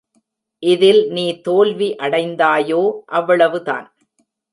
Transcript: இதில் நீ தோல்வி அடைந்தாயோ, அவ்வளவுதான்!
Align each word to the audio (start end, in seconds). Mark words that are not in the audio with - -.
இதில் 0.63 1.01
நீ 1.09 1.25
தோல்வி 1.41 1.95
அடைந்தாயோ, 1.99 2.81
அவ்வளவுதான்! 3.11 3.87